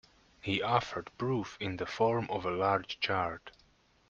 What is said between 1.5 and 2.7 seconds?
in the form of a